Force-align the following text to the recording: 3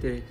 3 0.00 0.22